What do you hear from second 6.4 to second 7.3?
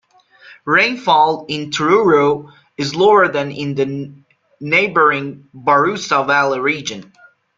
region.